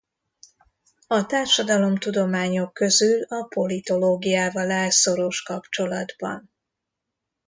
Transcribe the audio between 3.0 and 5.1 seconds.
a politológiával áll